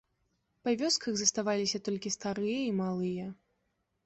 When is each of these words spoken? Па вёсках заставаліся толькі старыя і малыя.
Па 0.67 0.71
вёсках 0.79 1.13
заставаліся 1.19 1.81
толькі 1.89 2.13
старыя 2.17 2.57
і 2.71 2.73
малыя. 2.81 3.29